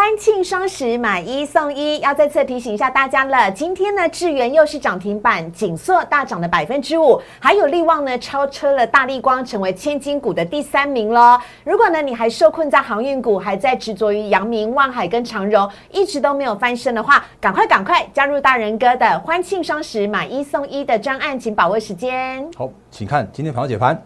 [0.00, 3.52] 欢庆双十买一送一，要再次提醒一下大家了。
[3.52, 11.38] 今天呢，智源又是涨停板，紧缩大涨了百分之五，还有力旺呢超车了大力光，成为千金股的第三名喽。
[11.64, 22.48] 如果呢你还受困在航运股，还在执着于阳明、万海跟长荣，一直都没有翻身的话，赶快赶快加入大人哥的欢庆双十买一送一的专案，请把握时间。
[22.56, 24.02] 好，请看今天盘后解盘。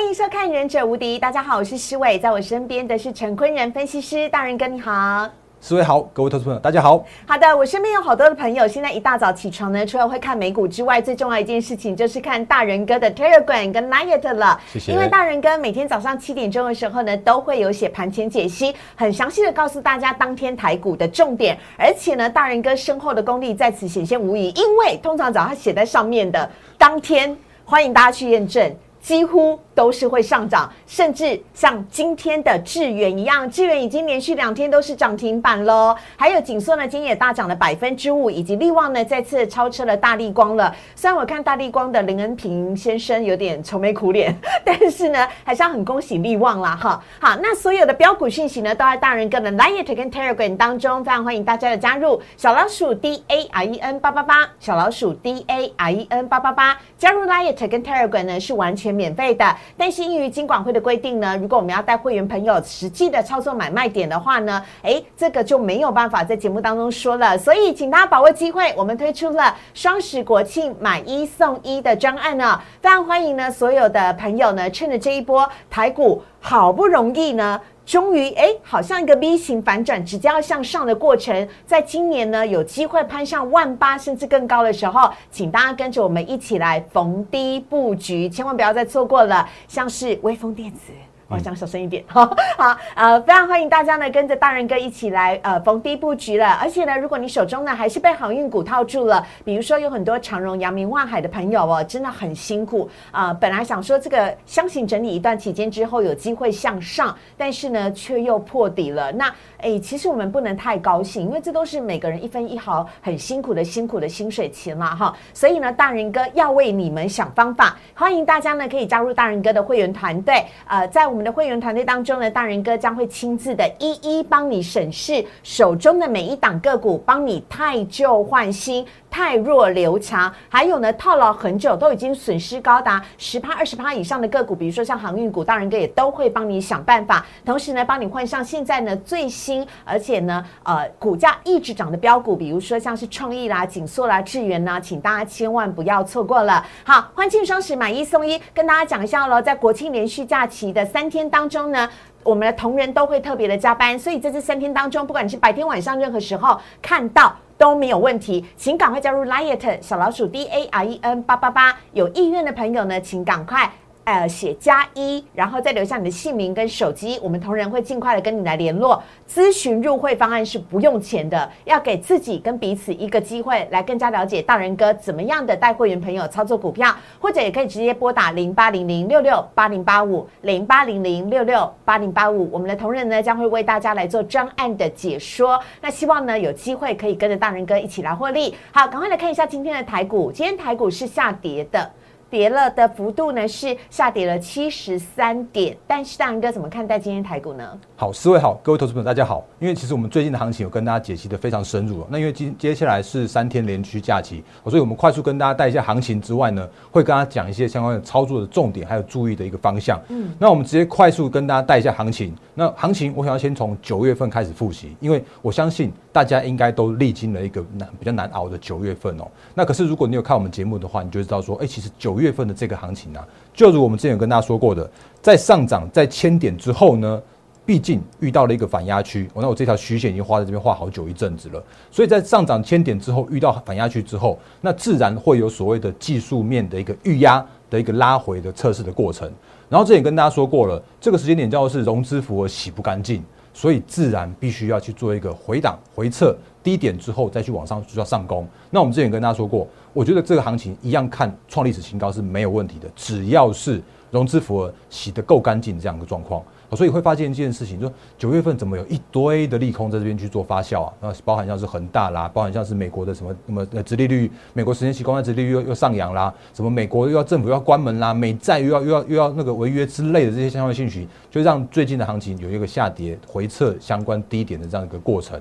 [0.00, 5.28] 欢迎收看《忍者无敌》，大家好，我是施伟，在我身边的是陈坤仁分析师，大人哥你好。
[5.60, 7.04] 四位好，各位投资朋友，大家好。
[7.26, 14.58] 好的，我身边有好多的朋友，现在一大早起床呢，除了会看美股之外，最重要一件事情就是看大人哥的 Telegram 跟 Line 了。
[14.72, 14.90] 谢谢。
[14.90, 27.36] 因为大人哥每天早上七点钟的时候呢，都会有写盘前解析，很详细的告诉大家当天台股的重点，而且呢，大人哥深厚的功力在此显现无疑，因为通常早上写在上面的当天，
[27.66, 29.58] 欢迎大家去验证，几乎。
[29.72, 35.96] 都是会上涨，甚至像今天的智远一样，智远已经连续两天都是涨停板喽。
[36.18, 40.76] 还有锦硕呢，今天也大涨了百分之五，以及力旺呢再次超车了大力光了。
[40.94, 47.02] 虽然我看大力光的林恩平先生有点愁眉苦脸， 但是呢，还是要很恭喜力旺啦哈。
[47.18, 52.20] 好，那所有的标股讯息呢，都在大人哥的 Line 跟 Telegram 当中，非常欢迎大家的加入。
[52.36, 58.24] 小老鼠 D A R E N 八八八，小老鼠 D A R E N 八八八，加入 Line 跟 Telegram
[58.24, 59.56] 呢是完全免费的。
[59.76, 67.36] 但是因于金管会的规定呢，如果我们要带会员朋友实际的操作买卖点的话呢，哎，这个就没有办法在节目当中说了。
[67.36, 77.60] 所以，请大家把握机会，我们推出了双十国庆买一送一的专案呢，非常欢迎呢所有的朋友呢，趁着这一波台股好不容易呢。
[77.90, 90.92] 终于，哎，好像一个 V 型反转，直接要向上的过程，在今年呢，有机会攀上万八甚至更高的时候，请大家跟着我们一起来逢低布局，千万不要再错过了，像是微风电子。
[91.30, 92.26] 我讲小声一点， 好，
[92.58, 96.58] 好，呃，非常欢迎大家呢跟着大人哥一起来呃逢低布局了。
[96.60, 103.32] 而且呢，如果你手中呢还是被航运股套住了，比如说有很多长荣、阳明、万海的朋友哦，真的很辛苦啊。
[103.32, 109.12] 本来想说这个箱型整理一段期间之后有机会向上，但是呢却又破底了。
[109.12, 115.14] 那哎，其实我们不能太高兴，因为这都是每个人一分一毫很辛苦的辛苦的薪水钱嘛哈。
[115.32, 121.19] 所以呢，大人哥要为你们想方法，欢迎大家呢可以加入大人哥的会员团队，呃，在我们。
[121.20, 128.86] 我们的会员团队当中呢，大仁哥将会亲自的一一帮你审视手中的每一档个股，帮你汰旧换新。
[129.10, 146.64] 太弱留强，还有呢，套牢很久都已经损失高达十趴、二十趴以上的个股，比如说像航运股，大人哥也都会帮你想办法，同时呢，帮你换上现在呢最新，而且呢，呃，股价一直涨的标股，比如说像是创意啦、锦硕啦、智源呐，请大家千万不要错过了。
[146.84, 151.88] 好，欢庆双十买一送一，跟大家讲一下喽，在国庆连续假期的三天当中呢，
[152.22, 157.34] 我们的同仁都会特别的加班，所以在这三天当中，不管你是白天晚上任何时候看到。
[157.60, 163.70] 都没有问题，请赶快加入 Lion 小老鼠 D A R E N 八八八，有意愿的朋友呢，请赶快。
[164.10, 169.00] 呃，写加一，然后再留下你的姓名跟手机，我们同仁会尽快的跟你来联络。
[169.32, 185.56] 咨询入会方案是不用钱的，要给自己跟彼此一个机会，来更加了解大人哥怎么样的带会员朋友操作股票，或者也可以直接拨打零八零零六六八零八五零八零零六六八零八五，我们的同仁呢将会为大家来做专案的解说。
[185.80, 188.56] 那希望呢有机会可以跟着大人哥一起来获利。
[188.72, 191.88] 好，赶快来看一下今天的台股，今天台股是下跌的。
[192.30, 197.76] 跌了的幅度呢是下跌了七十三点，但是大仁哥怎么看待今天台股呢？
[197.96, 199.44] 好，四位好，各位投资朋友大家好。
[199.58, 210.00] 因为其实我们最近的行情有跟大家解析的非常深入，那因为今接下来是三天连续假期，所以我们快速跟大家带一下行情之外呢，会跟大家讲一些相关的操作的重点，还有注意的一个方向。
[210.08, 212.32] 嗯，那我们直接快速跟大家带一下行情。
[212.54, 219.28] 那行情我想要先从九月份开始复习，因为我相信大家应该都历经了一个难比较难熬的九月份哦。
[219.54, 224.90] 那可是如果你有看我们节目的话，你就知道说，哎，其实九月份的这个行情啊，就如我们之前有跟大家说过的，
[225.22, 227.22] 在上涨在千点之后呢，
[227.64, 229.30] 毕竟遇到了一个反压区。
[229.32, 239.30] 我那我这条虚线已经画在这边画好久一阵子了，所以在上涨千点之后遇到反压区之后，那自然会有所谓的技术面的一个预压的一个拉回的测试的过程。
[239.68, 243.22] 然后这也跟大家说过了，这个时间点叫做是融资符合洗不干净。
[243.52, 248.46] 所以自然必须要去做一个回档、回撤低点之后再去往上就要上攻。
[248.70, 256.42] 那我们之前跟大家说过，我觉得这个行情一样看创历史新高是没有问题的，只要是融资符合洗得够干净这样的状况。
[256.76, 260.92] 所以会发现一件事情，就九月份怎么有一堆的利空在这边去做发酵啊？
[261.00, 275.40] 那包含像是恒大啦，包含像是美国的什么什么呃，殖利率，美国十年期公债殖利率又又上扬啦，什么美国又要政府要关门啦，美债又要又要又要那个违约之类的这些相关信息，就让最近的行情有一个下跌回撤相关低点的这样一个过程。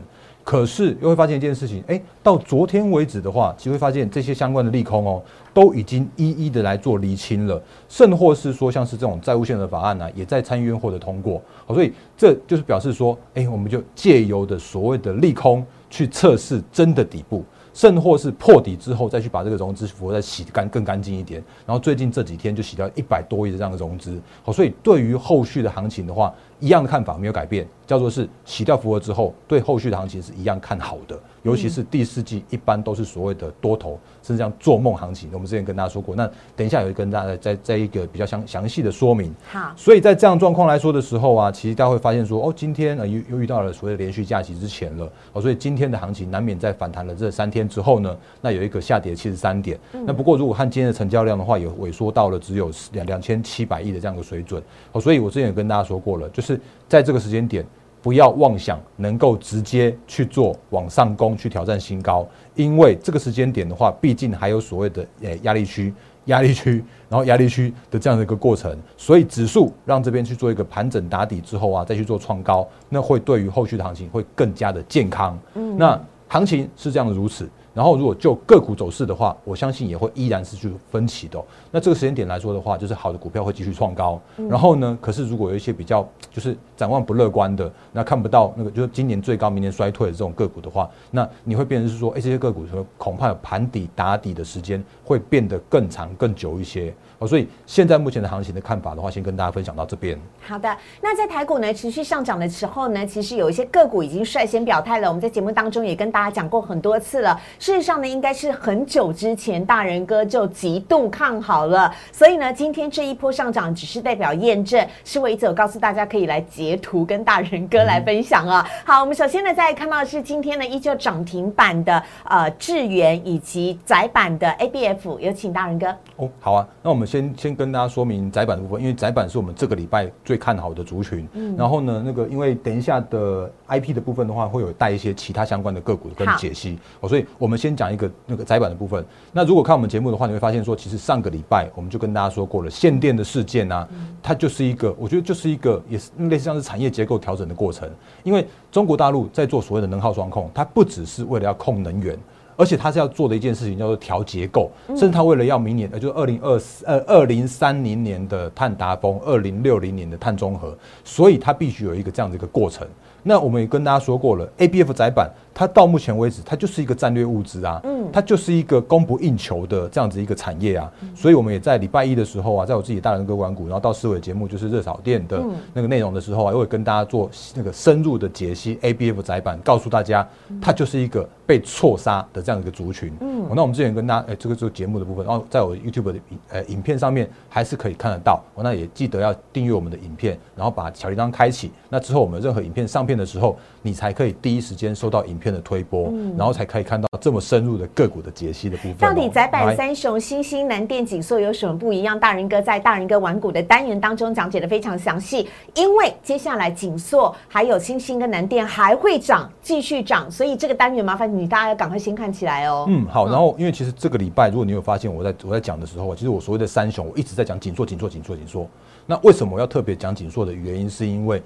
[0.49, 5.21] 可是又会发现一件事情，哎，到昨天为止的话，其实会发现这些相关的利空哦，
[5.53, 17.45] 都已经一一的来做厘清了，甚或是说像是这种债务限额法案呢，也在参议院获得通过，好，所以这就是表示说，哎，我们就借由的所谓的利空去测试真的底部。
[17.71, 31.17] 甚或是破底之后再去把这个融资符合再洗干更干净一点，然后最近这几天就洗掉一百多亿的这样的融资，好，所以对于后续的行情的话，一样的看法没有改变，叫做是洗掉符合之后，对后续的行情是一样看好的。
[31.43, 35.29] 尤其是第四季，一般都是所谓的多头，甚至这样做梦行情。
[35.31, 39.33] 我们之前跟大家说过，那等一下有跟大家再再一个比较详详细的说明。
[39.49, 49.79] 好，所以在这样状况来说的时候啊，其实大家会发现说，哦，今天呃又又遇到了所谓的连续假期之前了，哦，所以今天的行情难免在反弹了这三天之后呢，那有一个下跌七十三点。
[50.05, 54.61] 那不过如果看今天的成交量的话，也萎缩到了只有两两千七百亿的这样的水准。
[54.91, 56.48] 哦，所以我之前也跟大家说过了，就是
[56.87, 57.65] 在这个时间点。
[58.01, 62.25] 不要妄想能够直接去做往上攻去挑战新高，
[62.55, 65.93] 因为这个时间点的话，毕竟还有所谓的诶压力区、
[66.23, 75.37] 压力区，然后压力区的这样的一个过程，所以指数让这边去做一个盘整打底之后啊，再去做创高，那会对于后续的行情会更加的健康。
[75.55, 77.49] 嗯，那行情是这样的如此。
[77.73, 81.41] 然后，如果就个股走势的话，我相信也会依然是去分歧的。
[81.71, 84.19] 那这个时间点来说的话，就是好的股票会继续创高。
[84.49, 92.65] 然后呢，可是如果有一些比较就是展望不乐观的，那看不到那个就是今年最高，明年衰退的这种个股的话，那你会变成是说，哎，这些个股
[92.97, 96.93] 恐怕盘底打底的时间会变得更长、更久一些。
[97.19, 100.17] 哦，所以现在目前的行情的看法的话，先跟大家分享到这边。
[100.39, 105.07] 好的，那在台股呢持续上涨的时候呢，其实有一些个股已经率先表态了。
[105.09, 107.37] 我们在节目当中也跟大家讲过很多次了。
[107.59, 111.93] 事实上呢，应该是很久之前大人哥就极度看好了。
[112.09, 118.65] 所以呢，今天这一波上涨只是代表验证，是我一直告诉大家可以来截图跟大人哥来分享啊。
[118.85, 125.93] 好，我们首先呢再看到的是今天呢依旧涨停板的呃智源以及窄板的 ABF，有请大人哥。
[126.15, 127.08] 哦，好啊，那我们。
[127.09, 131.27] 先先跟大家说明窄板的部分，因为窄板是我们这个礼拜最看好的族群。
[131.33, 136.77] 嗯，然后呢，那个因为等一下的 IP 的部分的话，会有带一些其他相关的个股跟解析。
[136.99, 139.03] 哦，所以我们先讲一个那个窄板的部分。
[139.33, 143.87] 那如果看我们节目的话，你会发现说，其实上个礼拜我们就跟大家说过了，限电的事件啊，
[144.21, 147.89] 它就是一个，我觉得就是一个也是类似像是产业结构调整的过程。
[148.23, 152.15] 因为中国大陆在做所谓的能耗双控，它不只是为了要控能源。
[152.59, 162.85] 而且它是要做的一件事情叫做调结构，甚至它为了要明年，呃，就是二零二四呃二零三零年的碳达峰，二零六零年的碳中和，所以它必须有一个这样的一个过程。
[163.23, 165.29] 那我们也跟大家说过了，A B F 窄板。
[165.53, 180.25] 它到目前为止，它就是一个战略物资啊，嗯，它就是一个供不应求的这样子一个产业啊，所以我们也在礼拜一的时候啊，在我自己大人哥管股，然后到思维节目就是热炒店的那个内容的时候啊，又会跟大家做那个深入的解析 A B F 窄板，告诉大家
[180.61, 183.11] 它就是一个被错杀的这样一个族群。
[183.19, 186.19] 嗯，那我们之前跟大家，哎，这个是节目的部分，然后在我 YouTube 的
[186.51, 195.49] 呃影片上面还是可以看得到，那也记得要订阅我们的影片，然后把小铃铛开启，那之后我们任何影片上片的时候，你才可以第一时间收到影片。
[195.49, 198.97] 的推波，然后才可以看到这么深入的个股的解析的部分。
[198.99, 202.19] 到底窄板三雄、新兴、南电、景硕有什么不一样？
[202.19, 205.49] 大人哥在大人哥玩股的单元当中讲解的非常详细。
[205.73, 212.85] 因为接下来景硕还有新兴跟南电还会涨，继续涨，所以这个单元麻烦你大家要赶快先看起来哦。
[212.87, 213.27] 嗯，好。
[213.27, 218.67] 然后因为其实这个礼拜，如果你有发现我在我在讲的时候，其实我所谓的三雄，我一直在讲紧缩、紧缩、紧缩、紧缩。
[219.05, 221.41] 那为什么我要特别讲紧缩的原因，是因为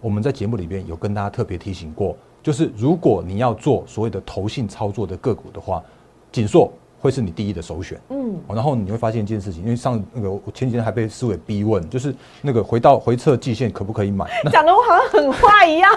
[0.00, 2.16] 我们在节目里边有跟大家特别提醒过。
[2.42, 5.82] 就是如果你要做所谓的投信操作的个股的话，
[6.30, 7.98] 锦硕会是你第一的首选。
[8.10, 14.26] 嗯，然后你会发现一件事情，因为上那个我前几天还被思维逼问，就是那个回到回撤季线可不可以买？
[14.50, 15.92] 讲的我好像很坏一样，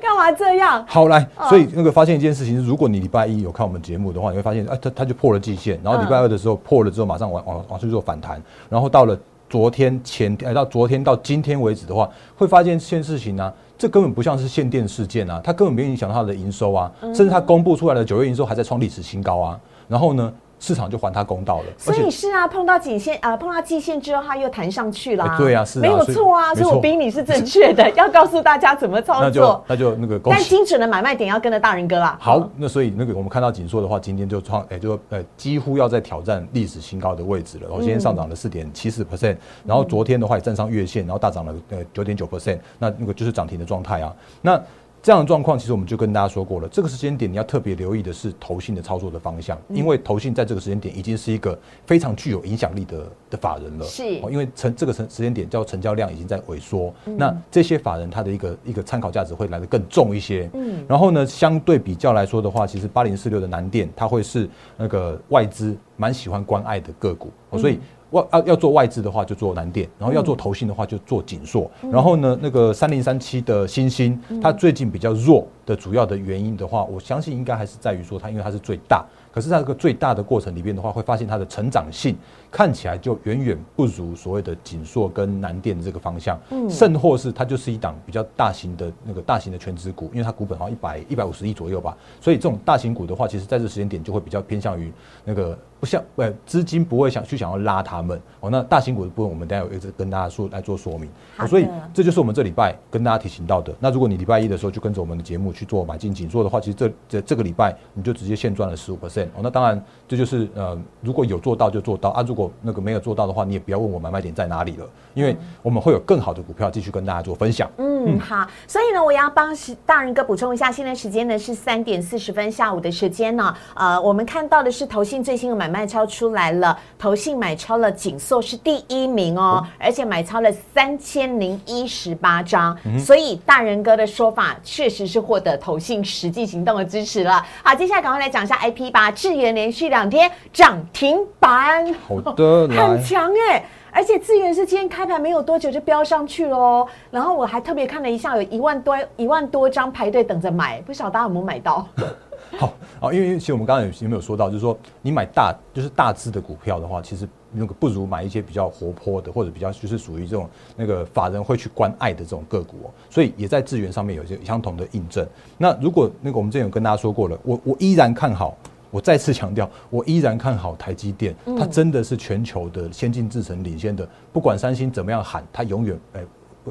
[0.00, 0.84] 干嘛这样？
[0.86, 9.18] 好来，所以那个发现一件事情，如果你礼拜一有看我们节目的话，你会发现，哎，它它就破了季线，然后礼拜二的时候破了之后，马上往往往去做反弹，然后到了
[9.48, 13.52] 昨天前天，到昨天到今天为止的话，会发现一件事情呢。
[13.76, 19.60] 这根本不像是限电事件啊，它根本没有影响到它的营收啊，甚至它公布出来的九月营收还在创历史新高啊。
[19.88, 20.32] 然后呢，
[20.64, 21.64] 市场就还他公道了。
[21.76, 25.36] 所以是啊，碰到颈线啊，碰到季线之后，它又弹上去了。
[25.36, 29.22] 对啊，是没有错啊，所以我逼你是正确的， 要告诉大家怎么操作。
[29.22, 32.16] 那就那就那个，但精准的买卖点要跟着大人哥啊。
[32.18, 37.64] 好，那所以那个我们看到紧缩的话，今天就创，哎，就呃几乎要在挑战历史新高的位置了。
[37.68, 44.14] 然后今天上涨了四点七四 percent，然后昨天的话也站上月线，然后大涨了呃九点九 percent，那那个就是涨停的状态啊。
[44.40, 44.58] 那
[45.04, 46.68] 这样的状况，其实我们就跟大家说过了。
[46.68, 53.84] 这个时间点你要特别留意的是投信的操作的方向，因为投信在这个时间点已经是一个非常具有影响力的的法人了。
[53.84, 60.48] 是，因为成这个成时间点叫成交量已经在萎缩，那这些法人他的一个一个参考价值会来的更重一些。
[60.54, 67.78] 嗯，然后呢，相对比较来说的话，其实八零四六的南电它会是那个外资蛮喜欢关爱的个股，所以。
[68.14, 71.70] 外要要做外资的话，就做南电；然后要做投信的话，就做锦硕。
[71.90, 79.04] 然后呢，那个三零三七的新兴，它最近比较弱的主要的原因的话，我相信应该还是在于说它，因为它是最大。
[79.32, 82.16] 可是在这个最大的过程里边的话，会发现它的成长性
[82.52, 94.92] 看起来就远远不如所谓的锦硕跟南电的这个方向，嗯甚或是它就是一档比较大型的那个大型的全职股，因为它股本好像一百一百五十亿左右吧，所以这种大型股的话，其实在这时间点就会比较偏向于
[95.24, 98.48] 那个不像呃资金不会想去想要拉他们哦。
[98.48, 101.10] 那大型股的部分，我们待会一直跟大家说来做说明。
[101.48, 103.74] 所以这就是我们这礼拜跟大家提醒到的。
[103.80, 109.26] 那如果你礼拜一的时候就跟着我们的节目去做买进锦硕的话，其实这这这个礼拜你就直接现赚了十五 percent。
[109.28, 117.70] 哦，那当然，这就是呃，如果有做到就做到啊，如果那个没有做到的话，你也不要问我买卖点在哪里了，因为我们会有更好的股票继续跟大家做分享。
[117.78, 119.54] 嗯，好，所以呢，我要帮
[119.86, 137.44] 大人哥补充一下，现在时间呢是三点四十分，下午的时间呢，呃，我们看到的是投信最新的买卖超出来了，投信买超了紧缩是第一名哦，而且买超了三千零一十八张，所以大人哥的说法确实是获得投信实际行动的支持了。
[137.62, 139.10] 好，接下来赶快来讲一下 IP 吧。
[139.10, 143.64] 智源连续两天涨停板，好的， 很强哎！
[143.92, 146.84] 而且智源是今天开盘没有多久就飙上去喽。
[147.12, 151.86] 然后我还特别看了一下，有一万多一万多张排队等着买，不晓得大家有没有买到？
[152.58, 162.90] 好，好，因为其实我们刚刚有有没有说到，就是说你买大就是大资的股票的话，其实那个不如买一些比较活泼的，或者比较就是属于这种那个法人会去关爱的这种个股哦。
[163.08, 165.26] 所以也在资源上面有一些相同的印证。
[165.56, 168.56] 那如果那个我们之前有跟大家说过了，我我依然看好。
[168.90, 174.08] 我再次强调，我依然看好台积电，它真的是全球的先进制程领先的。
[174.32, 176.20] 不管三星怎么样喊，它永远哎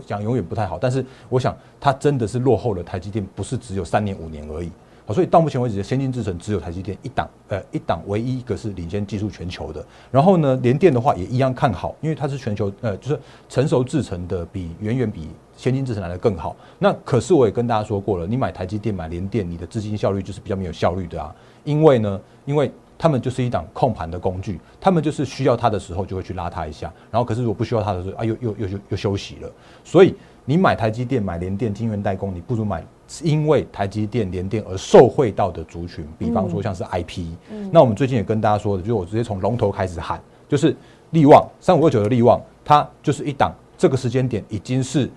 [0.05, 0.79] 讲永远不太好。
[0.79, 4.71] 但是我想，它真的是落后了台积电，不是只有三年五年而已。
[5.05, 9.85] 好，所以到目前为止，先进制程只有台积电一档，呃，一档唯一一个是领先技术全球的。
[10.09, 13.19] 然后呢，联电的话也一样看好，因为它是全球呃，就是
[13.49, 16.55] 成熟制程的比远远比先进制程来的更好。
[16.79, 21.35] 那可是我也跟大家说过了，你买台积电买联电，你的资金效率就是比较没有效率的啊。
[21.65, 29.51] 因为呢，因为他们就是一档控盘的工具，他们就是需要它的时候就会去拉它一下，然后可是如果不需要它的时候啊，又又又又休息了。
[29.83, 32.83] 所以你买台积电、买联电、晶圆代工，你不如买
[33.21, 37.27] 因为台积电、联电而受惠到的族群，比方说像是 IP。
[37.71, 40.75] 那我们最近也跟大家说的，就是我直接从龙头开始喊，就是
[41.11, 45.09] 利旺三五二九的利旺，它就是一档这个时间点已经是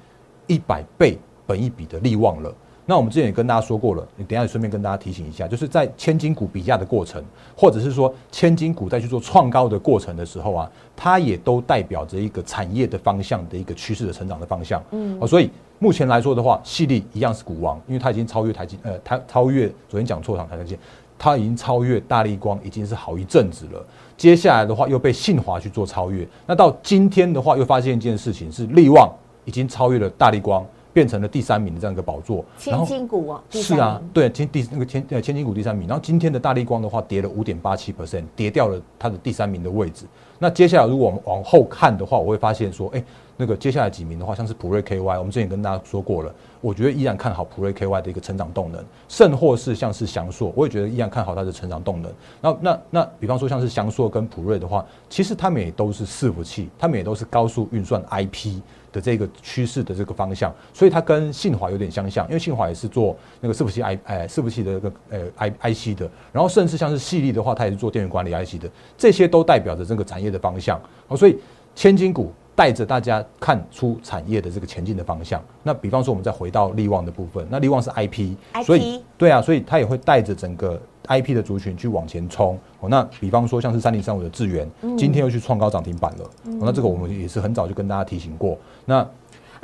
[0.46, 2.54] 一百倍本一比的利旺了。
[2.88, 7.20] 那我们之前也跟大家说过了，你等下也顺便跟大家提醒一下，就是在千金股比价的过程，
[7.56, 14.80] 或者是说千金股在去做创高的过程的时候啊，它也都代表着一个产业的方向的一个趋势的成长的方向。
[14.92, 15.50] 嗯，哦，所以
[15.80, 20.78] 目前来说的话，细粒一样是股王，因为它已经超越台积，呃，它超越昨天讲错场台积电，
[21.18, 23.84] 它已经超越大力光，已经是好一阵子了。
[24.16, 29.12] 接下来的话又被信华去做超越，那到今天的话又发现一件事情是力旺
[29.44, 30.64] 已经超越了大力光。
[30.96, 40.06] 变成了第三名的这样一个宝座，千金股哦，是啊，对，千第那个千呃千金股第三名，然后今天的大力光的话跌了五点八七 percent，跌掉了它的第三名的位置。
[40.38, 43.04] 那接下来如果我们往后看的话，我会发现说，哎，
[43.36, 46.34] 那个接下来几名的话，像是普瑞 KY，我们之前跟大家说过了，
[46.66, 52.12] 我觉得依然看好普瑞 KY 的一个成长动能，甚或是像是翔硕，我也觉得依然看好它的成长动能。
[52.40, 58.60] 那那那，比方说像是翔硕跟普瑞的话，其实他们也都是伺服器，他们也都是高速运算 IP。
[58.92, 70.80] 的这个趋势的这个方向，所以它跟信华有点相像，因为信华也是做那个伺服器 I 哎伺服器的那个呃 I I C 的，然后甚至像是细粒的话，它也是做电源管理 I C 的，这些都代表着这个产业的方向。
[71.08, 71.36] 哦，所以
[71.74, 75.40] 千金股带着大家看出产业的这个前进的方向。
[75.62, 82.58] 那比方说，我们再回到利旺的部分，那利旺是 I P，所以对啊，所以它也会带着整个 I P 的族群去往前冲。
[82.80, 86.24] 哦，那比方说像是三零三五的智源，今天又去创高涨停板了。
[86.24, 88.56] 哦，那这个我们也是很早就跟大家提醒过。
[88.86, 89.06] 那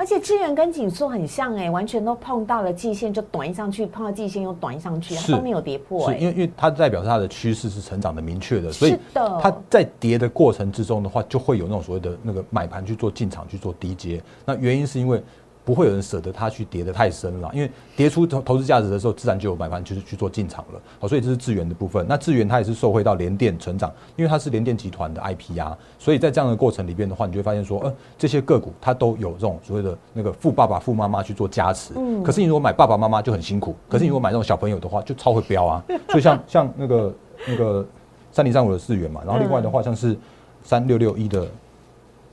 [0.03, 14.21] 而且智源跟紧缩很像哎，完全都碰到了季线就短上去，碰到季线又短上去，它都没有跌破是因为因为它代表它的趋势是成长的明确的，所以它在跌的过程之中的话，就会有那种所谓的那个买盘去做进场去做低接。
[14.45, 15.23] 那原因是因为。
[15.65, 20.81] 不会有人舍得它去跌得太深了，因为跌出投投资价值的时候，自然就有买盘就是去做进场了。
[20.99, 22.05] 好，所以这是智源的部分。
[22.09, 31.93] 那智源它也是受惠到联电成长，因为它是联电集团的 IP 啊，所以在这样的过程里边的话，你就会发现说，呃，这些个股它都有这种所谓的那个富爸爸、富妈妈去做加持。
[31.97, 32.23] 嗯。
[32.25, 35.85] 可是你如果买爸爸妈妈就很辛苦，可是你如果买那种小朋友的话，就超会飙啊。
[36.09, 37.15] 所以像像那个
[37.47, 37.87] 那个
[38.33, 40.17] 三零三五的智源嘛，然后另外的话像是
[40.65, 41.47] 三六六一的。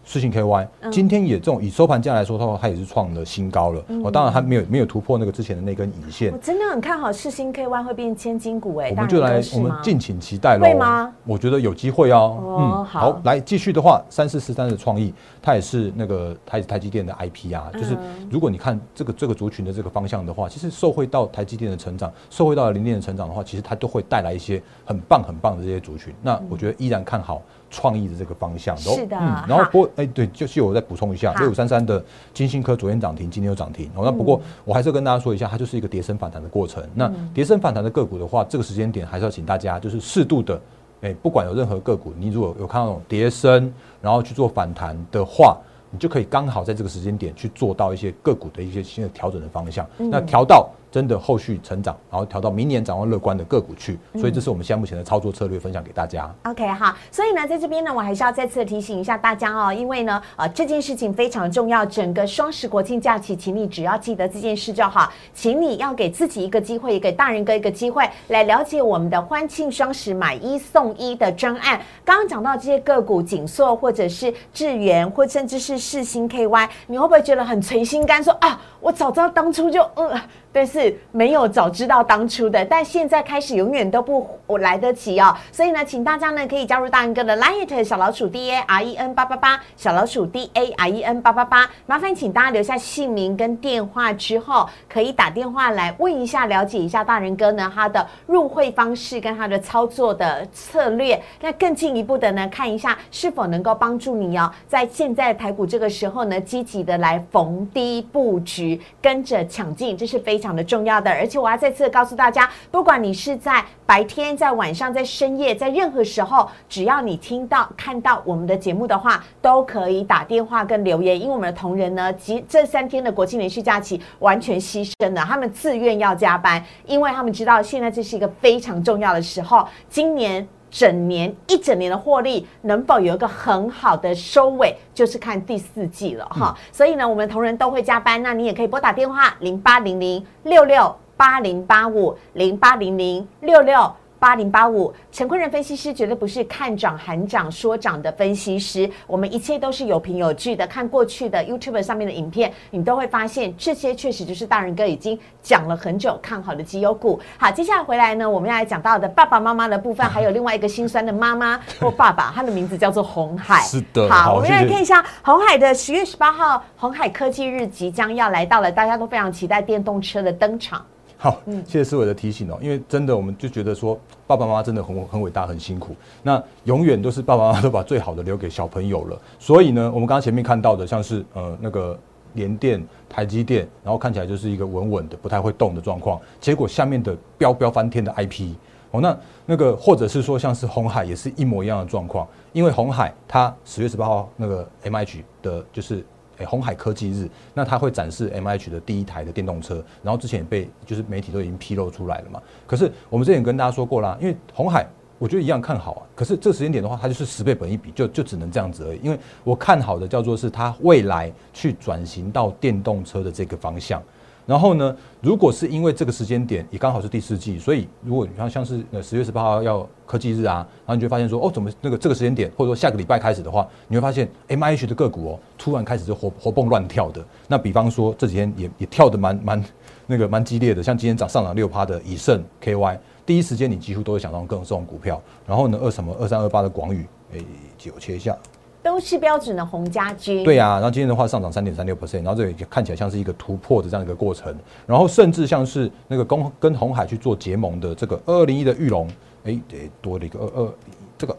[0.09, 3.79] 四星 KY 今天也这种以收盘价来说的话，它也是创了新高了。
[4.03, 6.33] 哦，当然它没有没有突破那个之前的那根影线。
[6.33, 10.63] 我真的很看好四星 KY 会变千金股哎，我们就来我们敬请期待喽。
[10.63, 11.13] 会吗？
[11.25, 12.39] 我觉得有机会哦。
[12.41, 15.13] 嗯，好，来继续的话，三四四三的创意，
[15.43, 17.69] 它也是那个台台积电的 IP 啊。
[17.71, 17.95] 就是
[18.31, 26.11] 如果你看这个这个族群的这个方向的话，其实受惠到台积电的成长，受惠到零电的成长的话，其实它都会带来一些很棒很棒的这些族群。
[26.23, 27.39] 那我觉得依然看好。
[27.69, 29.15] 创意的这个方向，是的。
[29.47, 33.89] 然后不过，哎，对，就是我再补充一下，六五三三的金星科昨天涨停，今天又涨停。
[33.95, 36.83] 那不过我还是跟大家说一下，它就是一个跌升反弹的过程。
[36.93, 40.61] 那跌升反弹的个股的话，这个时间点还是要请大家就是适度的，
[41.01, 43.71] 哎，不管有任何个股，你如果有看到跌升，
[44.01, 45.57] 然后去做反弹的话，
[45.91, 49.87] 你就可以刚好在这个时间点去做到一些个股的一些新的调整的方向。
[49.97, 50.69] 那调到。
[50.91, 56.29] 真的后续成长，然后调到明年展望乐观的个股去，所以这是我们现在目前的操作策略分享给大家。
[56.43, 61.85] OK 好，所以呢，在这边呢，我还是要再次提醒一下大家哦，因为呢，呃，这件事情非常重要。
[61.85, 71.79] 整个双十国庆假期，请你只要记得这件事就好，请你要给自己一个机会，也给大人哥一个机会，来了解我们的欢庆双十买一送一的专案。
[72.03, 78.23] 刚刚讲到这些个股，锦硕或者是智源，或甚至是世星 KY，你会不会觉得很垂心肝？
[78.23, 80.19] 说啊，我早知道当初就呃。
[80.51, 85.35] 但是没有早知道当初的，但现在开始永远都不我来得及哦。
[85.51, 101.21] 所以呢，请大家呢可以加入大人哥的 Light 小老鼠 D A R E N 八八八小老鼠 D A R E N 八八八，麻烦请大家留下姓名跟电话之后，可以打电话来问一下，了解一下大人哥呢他的入会方式跟他的操作的策略。
[101.39, 110.38] 那更进一步的呢，看一下是否能够帮助你哦，在现在台股这个时候呢，积极的来逢低布局，跟着抢进，这是非。
[110.39, 121.19] 非常的重要的，而且我要再次告诉大家，不管你是在白天、在晚上、在深夜、在任何时候，只要你听到、看到我们的节目的话，都可以打电话跟留言。
[121.19, 129.67] 因为我们的同仁呢，及这三天的国庆连续假期完全牺牲了，他们自愿要加班，因为他们知道现在这是一个非常重要的时候。
[129.89, 130.47] 今年。
[130.69, 136.55] 整年一整年的获利能否有一个很好的收尾，就是看第四季了哈。
[136.71, 143.91] 所以呢，我们同仁都会加班，那你也可以拨打电话零八零零六六八零八五零八零零六六。
[144.19, 150.67] 八零八五，陈坤仁分析师绝对不是看涨喊涨说涨的分析师，我们一切都是有凭有据的。
[150.67, 157.19] 看过去的 YouTube 上面的影片，你都会发现这些确实就是大人哥已经讲了很久看好的绩优股。
[157.37, 163.61] 好，接下来回来呢，我们要来讲到的爸爸妈妈的部分，还有另外一个心酸的妈妈或爸爸，他的名字叫做红海。
[163.61, 170.85] 是的，好，我们来看一下红海的十月十八号，红海科技日即将要来到了，大家都非常期待电动车的登场。
[171.21, 175.93] 好，谢谢思伟的提醒哦，因为真的我们就觉得说，爸爸妈妈真的很很伟大，很辛苦。
[176.23, 179.21] 那永远都是爸爸妈妈都把最好的留给小朋友了。
[179.37, 181.99] 所以呢，我们刚刚前面看到的，像是呃那个
[182.35, 186.17] 联电、台积电，然后看起来就是一个稳稳的、不太会动的状况。
[186.39, 188.53] 结果下面的飙飙翻天的 IP
[188.91, 196.01] 哦，那那个或者是说像是红海也是一模一样的状况，因为红海它十月十八号那个 MH 的就是。
[196.39, 202.41] 诶，红海科技日，那它会展示 M H 的第一台的电动车，然后之前也被就是媒体都已经披露出来了嘛。
[202.65, 204.85] 可是我们之前跟大家说过啦，因为红海
[205.17, 208.99] 我觉得一样看好啊，可是这个时间点的话，它就是十倍本一比，就就只能这样子而已。
[209.03, 214.01] 因为我看好的叫做是它未来去转型到电动车的这个方向。
[214.49, 227.23] 然后呢，如果是因为这个时间点也刚好是第四季，所以如果你看像是呃十月十八号要科技日啊，然后你就发现说哦，怎么那个这个时间点或者说下个礼拜开始的话，你会发现 M I H 的个股哦，突然开始就活活蹦乱跳的。
[227.47, 229.63] 那比方说这几天也也跳的蛮蛮
[230.07, 235.21] 那个蛮激烈的，像今天涨上涨六趴的以盛 K Y，第一时间你几乎都会想到各种这种股票。
[235.45, 237.37] 然后呢，二什么二三二八的广宇，哎，
[237.77, 238.35] 借我切一下。
[238.81, 240.43] 都是标准的红家军。
[240.43, 249.07] 对呀，然后今天的话上涨三点三六 percent，然后这里看起来像是一个突破的这样一个过程，然后甚至像是那个跟跟红海去做结盟的这个二零一的玉龙，
[249.43, 250.73] 哎，得多了一个二二
[251.17, 251.35] 这个，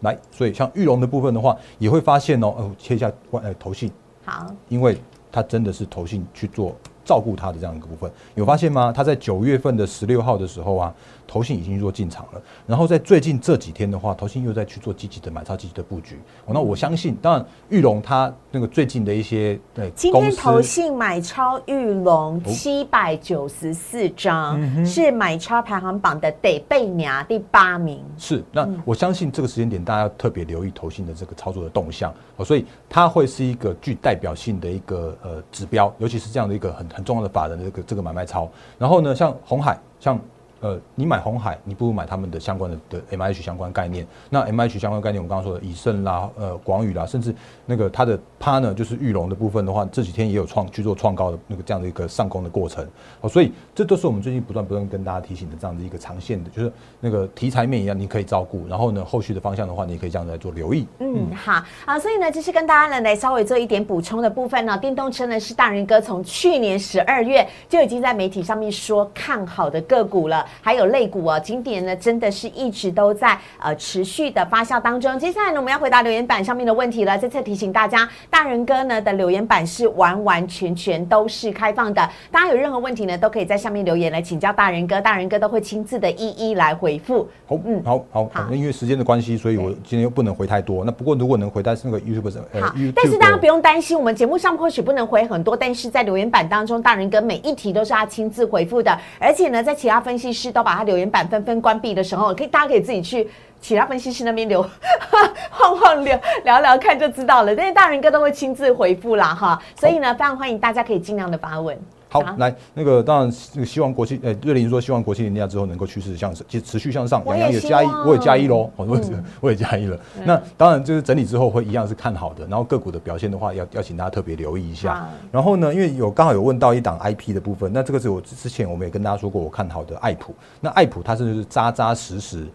[0.00, 3.90] 来，所以像玉龙的部分的话，也会发现哦，哦，切一下关呃头信，
[4.24, 4.98] 好，因为
[5.32, 8.10] 它真的是投信去做照顾他的这样一个部分。
[8.34, 8.92] 有发现吗？
[8.92, 10.94] 他在九月份的十六号的时候啊。
[11.26, 16.16] 投信已经做进场了，然后在最近这几天的话，投信又在去做积极的买超、积极的布局。
[16.44, 28.04] 哦那我相信，当然玉龙他那个最近的一些对，今天投信买超玉龙七百九十四张，是买超排行榜的得贝娘第八名。
[28.18, 38.48] 是，那我相信这个时间点大家要特别留意投信的这个操作的动向哦，所以它会是一个具代表性的一个呃指标，尤其是这样的一个很很重要的法人的这个这个买卖超。
[38.78, 40.18] 然后呢，像红海，像。
[40.64, 44.06] 呃，你买红海，你不如买他们的相关的的 M H 相关概念。
[44.30, 47.34] 那 M H 相关概念，我们刚刚说的以盛啦、呃广宇啦，甚至
[47.66, 52.82] 那个它的 partner 就是玉龙的部分的话，这几天也有创去做创高的那个这样的一个上攻的过程。
[53.20, 58.66] 哦，所以这都是我们最近不断不断跟大家提醒的这样的一个长线的，就是那个题材面一样，你可以照顾。
[58.66, 60.86] 然后呢，后续的方向的话，你也可以这样子来做留意。
[61.00, 64.78] 嗯，好啊，所以呢，就是跟大家呢来稍微做一点补充的部分呢。
[64.78, 71.40] 电动车呢是大人哥从去年十二月就已经在媒体上面说看好的个股了，还有肋骨哦。
[71.42, 75.18] 今年呢，真的是一直都在呃持续的发酵当中。
[75.18, 77.16] 接下来呢，我们要回答留言板上面的问题了。
[77.18, 87.28] 再次提醒大家，大人哥呢的留言板是完完全全都是开放的，大家有任何问题呢，都可以在下面留言来请教大人哥，大人哥都会亲自的一一来回复。
[87.46, 88.46] 好，嗯，好好好。
[88.50, 90.84] 那因为时间的关系，所以我今天又不能回太多。
[90.84, 103.28] 那不过如果能回答那个 YouTube 上，好，但是大家不用担心，我们节目上或许不能回很多，但是在留言板当中，大人哥每一题都是他亲自回复的，而且呢，在其他分析师都把他留言板纷纷关闭的时候，可以大家可以自己去
[103.60, 104.62] 其他分析师那边留
[105.50, 107.54] 晃晃聊聊聊看就知道了。
[107.54, 111.78] 但是大人哥都会亲自回复啦，哈，所以呢，非常欢迎大家可以尽量的发问。
[112.14, 117.20] 好，来那个当然那个希望国庆，呃，瑞林说希望国庆年假之后能够趋势向上，其实持续向上。
[117.26, 119.02] 杨洋也加一，我也加一喽，我也
[119.40, 119.98] 我也加一了。
[120.24, 125.08] 那当然就是整理之后会一样是看好的，然后个股的表现的话，要要请大家特别留意一下。
[125.32, 130.32] 然后呢，因为有刚好有问到一档 IP 的部分，那这个是我之前我们也跟大家说过，我看好的爱普。
[130.60, 132.46] 那爱普它是就是扎扎实实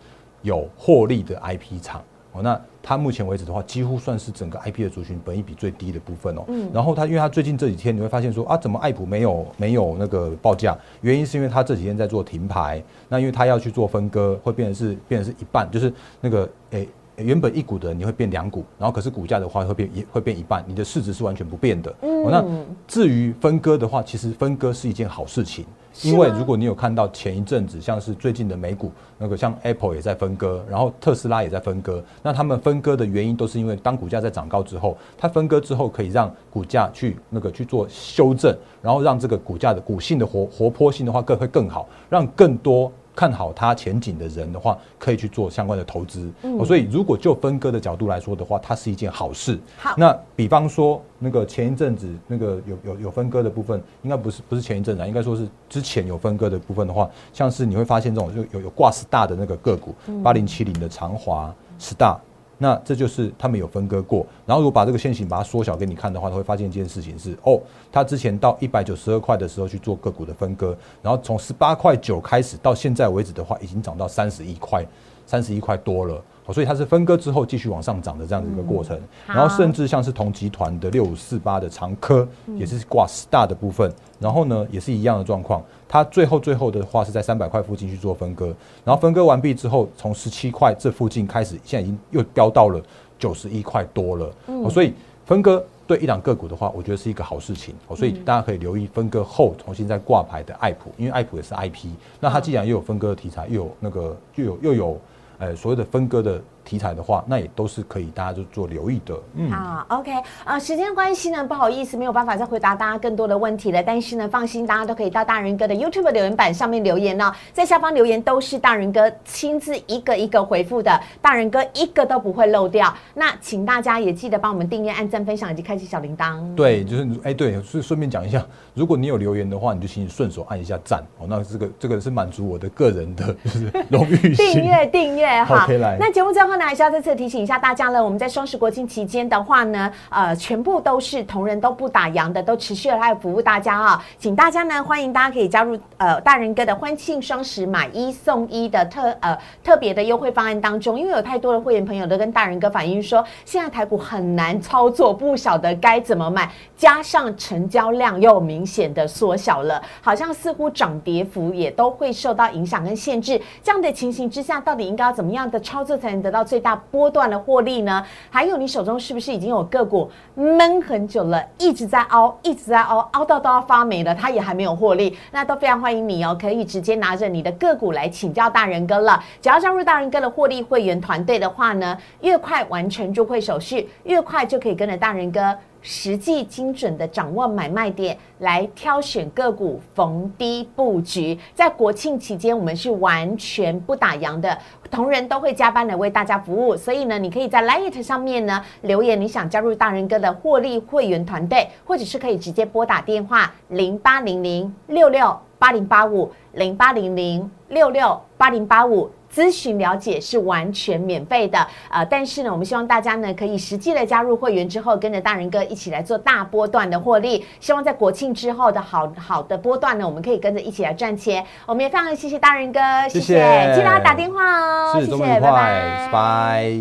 [0.41, 2.01] 有获利的 IP 厂
[2.33, 2.59] 哦，那。
[2.81, 6.45] 它目前为止的话，几乎算是整个 IP 的族群本益比最低的部分哦。
[6.47, 6.67] 嗯。
[6.73, 10.75] 然后它，因为它最近这几天你会发现说啊，怎么爱普没有没有那个报价？
[11.01, 12.81] 原因是因为它这几天在做停牌。
[13.09, 16.87] 那因为它要去做分割，会变成是变成是一半，就是那个诶
[17.17, 21.93] 原本一股的你会变两股，然后可是股价的话会变一会变一半，你的市值是完全不变的。
[22.01, 22.31] 嗯。
[22.31, 22.43] 那
[22.87, 25.65] 至于分割的话，其实分割是一件好事情。
[26.03, 42.91] 因为如果你有看到前一阵子，像是最近的美股，那个像 Apple 也在分割，然后特斯拉也在分割，那他们分割的原因都是因为当股价在涨高之后，它分割之后可以让股价去那个去做修正，然后让这个股价的股性的活活泼性的话更会更好，让更多。
[43.19, 46.31] 看好它前景的人的话，可以去做相关的投资。
[46.43, 49.59] 嗯，所以如果就分割的角度来说的话，它是一件好事。
[49.77, 62.15] 好，那比方说那个前一阵子那个有有有分割的部分，应该不是不是前一阵子，应该说是之前有分割的部分的话，像是你会发现这种就有有挂 star 的那个个股，八零七零的长华 star。
[62.61, 67.57] 那这就是他们有分割过，然后如果把这个线型把它缩小给你看的话，他会发现一件事情是，哦，
[67.89, 74.85] 他之前到一百九十二块的时候去做个股的分割，然后从十八块九开始到现在为止的话，已经涨到三十一块，
[75.29, 76.19] 三十一块多了。
[76.51, 88.47] 所以它是分割之后继续往上涨的这样的一个过程，然后甚至像是同集团的六五四八的长科也是挂 star 的部分，然后呢也是一样的状况，它最后最后的话是在三百块附近去做分割，
[88.83, 92.81] 然后分割完毕之后，从十七块这附近开始，现在已经又飙到了
[93.19, 94.33] 九十一块多了，
[94.71, 94.91] 所以
[95.27, 101.89] 分割对一档个股的话，我觉得是一个好事情，所以大家可以留意分割后重新再挂牌的爱普，因为爱普也是 IP，
[102.19, 104.99] 那它既然又有分割的题材，又有那个又有又有。
[105.39, 109.19] 呃，所谓的分割的题材的话，那也都是可以大家就做留意的。
[109.33, 110.11] 嗯，好，OK，
[110.45, 113.81] 呃，时间关系呢，不好意思，没有办法再回答大家更多的问题了。
[113.81, 122.93] 但是呢，放心，大家都可以到大人哥的 YouTube 留言板上面留言哦，在下方留言都是大人哥亲自一个一个回复的，大人哥一个都不会漏掉。
[123.15, 126.53] 那请大家也记得帮我们订阅、按赞、分享以及开启小铃铛。
[126.53, 131.25] 对，就是哎，对，顺顺便讲一下，如果你有留言的话，你就请你顺手按一下赞哦。
[131.27, 135.43] 那这个这个是满足我的个人的就是 荣誉订阅订阅。
[135.43, 135.65] 好，
[135.99, 138.03] 那节目最后呢，还是要再次提醒一下大家了。
[138.03, 144.03] 我们在双十国庆期间的话呢，呃，全部都是同仁都不打烊的，都持续的来服务大家啊。
[144.17, 150.99] 请大家呢，欢迎大家可以加入呃大人哥的欢庆双十买一送一的特呃特别的优惠方案当中。
[150.99, 163.39] 因为有太多的会员朋友都跟大人哥反映说，现在台股很难操作，不晓得该怎么买，加上成交量又明显的缩小了，好像似乎涨跌幅也都会受到影响跟限制。
[163.63, 165.13] 这样的情形之下，到底应该要？
[165.19, 168.03] 怎么样的操作才能得到最大波段的获利呢？
[168.31, 175.15] 还有你手中是不是已经有个股闷很久了，一直在凹，一直在凹，凹到都要发霉了，它也还没有获利？
[175.31, 179.23] 那都非常欢迎你哦，可以直接拿着你的个股来请教大人哥了。
[179.39, 185.55] 只要加入大人哥的获利会员团队的话呢，越快完成入会手续，越快就可以跟着大人哥。
[185.81, 191.37] 实际精准的掌握买卖点，来挑选个股，逢低布局。
[191.53, 194.57] 在国庆期间，我们是完全不打烊的，
[194.91, 196.75] 同仁都会加班来为大家服务。
[196.75, 209.09] 所以呢，你可以在 Lite 上面呢留言，你想加入大人哥的获利会员团队，或者是可以直接拨打电话零八零零六六八零八五零八零零六六八零八五。
[209.33, 217.45] 咨询了解是完全免费的，呃，但是呢，我们希望大家呢可以实际的加入会员之后，跟着大人哥一起来做大波段的获利。
[217.59, 221.45] 希望在国庆之后的好好的波段呢，我们可以跟着一起来赚钱。
[221.65, 226.79] 我们也非常谢谢大人哥，谢谢，记得要打电话哦，谢谢，拜拜，拜。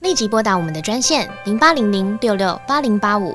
[0.00, 3.34] 立即拨打我们的专线零八零零六六八零八五。